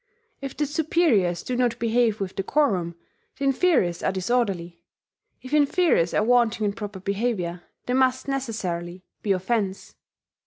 [0.41, 2.95] If the superiors do not behave with decorum,
[3.37, 4.81] the inferiors are disorderly:
[5.43, 9.93] if inferiors are wanting in proper behaviour, there must necessarily be offences.